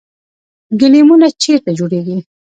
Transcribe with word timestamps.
ګلیمونه 0.79 1.27
چیرته 1.41 1.71
جوړیږي؟ 1.79 2.17